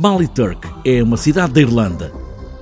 [0.00, 2.12] Ballyturk é uma cidade da Irlanda,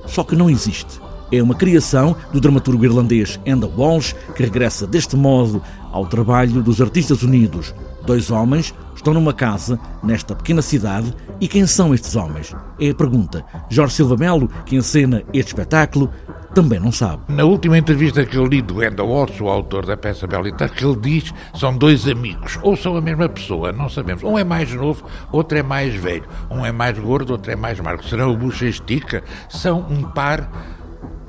[0.07, 0.99] só que não existe.
[1.31, 5.61] É uma criação do dramaturgo irlandês Enda Walsh, que regressa deste modo
[5.91, 7.75] ao trabalho dos Artistas Unidos.
[8.07, 12.55] Dois homens estão numa casa, nesta pequena cidade, e quem são estes homens?
[12.79, 13.45] É a pergunta.
[13.69, 16.09] Jorge Silva Melo, que encena este espetáculo,
[16.57, 17.21] também não sabe.
[17.27, 20.83] Na última entrevista que eu li do Enda Walsh, o autor da peça Belitar, que
[20.83, 24.23] ele diz são dois amigos, ou são a mesma pessoa, não sabemos.
[24.23, 26.23] Um é mais novo, outro é mais velho.
[26.49, 28.03] Um é mais gordo, outro é mais magro.
[28.07, 29.23] Será o Bucha Estica?
[29.47, 30.49] São um par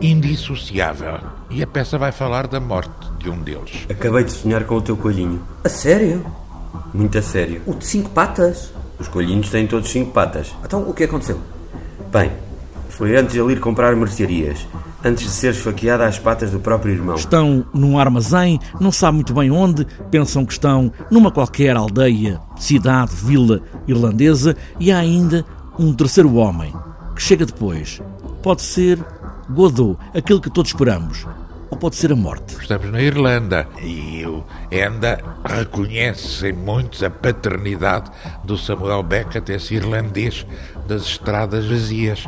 [0.01, 1.19] indissociável.
[1.51, 3.87] E a peça vai falar da morte de um deles.
[3.91, 5.43] Acabei de sonhar com o teu coelhinho.
[5.63, 6.25] A sério?
[6.95, 7.61] Muito a sério.
[7.67, 8.73] O de cinco patas?
[8.99, 10.55] Os coelhinhos têm todos cinco patas.
[10.65, 11.39] Então, o que aconteceu?
[12.11, 12.33] Bem,
[12.89, 14.67] foi antes de ele ir comprar mercearias.
[15.05, 17.15] Antes de ser esfaqueado às patas do próprio irmão.
[17.15, 23.15] Estão num armazém, não sabe muito bem onde, pensam que estão numa qualquer aldeia, cidade,
[23.15, 25.45] vila irlandesa e há ainda
[25.79, 26.75] um terceiro homem
[27.15, 28.03] que chega depois.
[28.43, 28.99] Pode ser
[29.51, 31.27] Godot, aquele que todos esperamos.
[31.71, 32.57] Ou pode ser a morte.
[32.61, 38.11] Estamos na Irlanda e o Enda reconhece em muitos a paternidade
[38.43, 40.47] do Samuel Beckett, esse irlandês
[40.87, 42.27] das estradas vazias.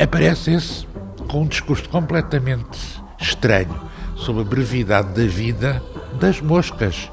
[0.00, 0.86] Aparece esse
[1.28, 3.74] com um discurso completamente estranho
[4.16, 5.82] sobre a brevidade da vida
[6.20, 7.10] das moscas.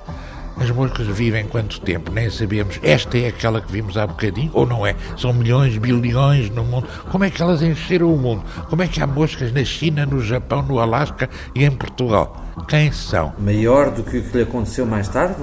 [0.57, 2.11] As moscas vivem quanto tempo?
[2.11, 2.79] Nem sabemos.
[2.83, 4.95] Esta é aquela que vimos há bocadinho, ou não é?
[5.17, 6.87] São milhões, bilhões no mundo.
[7.09, 8.43] Como é que elas encheram o mundo?
[8.69, 12.45] Como é que há moscas na China, no Japão, no Alasca e em Portugal?
[12.67, 13.33] Quem são?
[13.39, 15.41] Maior do que o que lhe aconteceu mais tarde?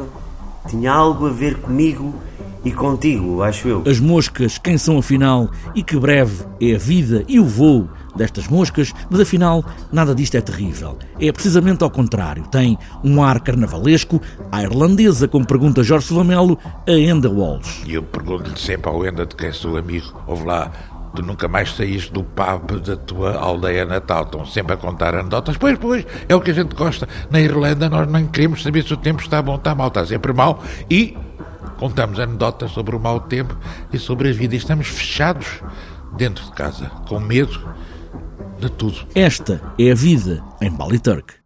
[0.68, 2.14] Tinha algo a ver comigo
[2.64, 3.82] e contigo, acho eu.
[3.86, 5.50] As moscas, quem são afinal?
[5.74, 10.36] E que breve é a vida e o voo destas moscas, mas afinal nada disto
[10.36, 10.98] é terrível.
[11.20, 12.46] É precisamente ao contrário.
[12.48, 17.84] Tem um ar carnavalesco, a irlandesa, como pergunta Jorge Lamelo, a Enda Walsh.
[17.86, 20.72] E eu pergunto-lhe sempre ao Enda de quem sou amigo, ouve lá,
[21.14, 24.24] tu nunca mais saíste do pub da tua aldeia natal.
[24.24, 25.56] Estão sempre a contar anedotas.
[25.56, 27.08] Pois, pois, é o que a gente gosta.
[27.30, 30.32] Na Irlanda nós nem queremos saber se o tempo está bom, está mal, está sempre
[30.32, 30.62] mal.
[30.90, 31.16] E
[31.78, 33.56] contamos anedotas sobre o mau tempo
[33.92, 34.54] e sobre a vida.
[34.54, 35.62] E estamos fechados
[36.16, 37.58] dentro de casa, com medo
[38.58, 39.06] de tudo.
[39.14, 41.38] Esta é a vida em Ballyturk.